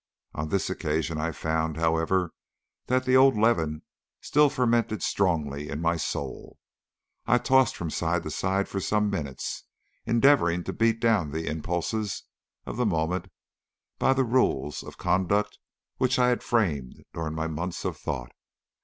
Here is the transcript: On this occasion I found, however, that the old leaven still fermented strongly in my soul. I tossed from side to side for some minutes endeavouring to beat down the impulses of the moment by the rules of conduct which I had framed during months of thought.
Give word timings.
On 0.33 0.49
this 0.49 0.67
occasion 0.67 1.19
I 1.19 1.31
found, 1.31 1.77
however, 1.77 2.33
that 2.87 3.05
the 3.05 3.15
old 3.15 3.37
leaven 3.37 3.83
still 4.19 4.49
fermented 4.49 5.03
strongly 5.03 5.69
in 5.69 5.79
my 5.79 5.95
soul. 5.95 6.57
I 7.27 7.37
tossed 7.37 7.75
from 7.75 7.91
side 7.91 8.23
to 8.23 8.31
side 8.31 8.67
for 8.67 8.79
some 8.79 9.11
minutes 9.11 9.65
endeavouring 10.07 10.63
to 10.63 10.73
beat 10.73 10.99
down 11.01 11.29
the 11.29 11.45
impulses 11.47 12.23
of 12.65 12.77
the 12.77 12.85
moment 12.87 13.27
by 13.99 14.13
the 14.13 14.23
rules 14.23 14.81
of 14.81 14.97
conduct 14.97 15.59
which 15.97 16.17
I 16.17 16.29
had 16.29 16.41
framed 16.41 17.05
during 17.13 17.35
months 17.35 17.85
of 17.85 17.95
thought. 17.95 18.31